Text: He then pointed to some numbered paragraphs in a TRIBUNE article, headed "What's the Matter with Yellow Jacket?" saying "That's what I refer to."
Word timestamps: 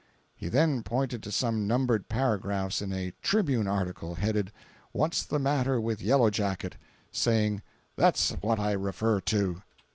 He 0.35 0.49
then 0.49 0.81
pointed 0.81 1.21
to 1.21 1.31
some 1.31 1.67
numbered 1.67 2.09
paragraphs 2.09 2.81
in 2.81 2.91
a 2.91 3.13
TRIBUNE 3.21 3.67
article, 3.67 4.15
headed 4.15 4.51
"What's 4.93 5.23
the 5.23 5.37
Matter 5.37 5.79
with 5.79 6.01
Yellow 6.01 6.31
Jacket?" 6.31 6.75
saying 7.11 7.61
"That's 7.95 8.31
what 8.41 8.59
I 8.59 8.71
refer 8.71 9.19
to." 9.21 9.61